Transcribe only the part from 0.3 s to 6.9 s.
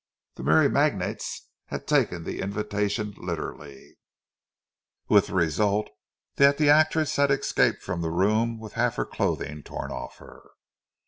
The merry magnates had taken the invitation literally—with the result that the